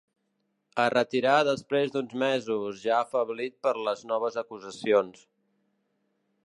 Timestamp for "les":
3.89-4.03